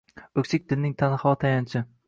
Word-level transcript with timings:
Oʼksik 0.43 0.65
dilning 0.71 0.95
tanho 1.03 1.37
tayanchi 1.45 1.87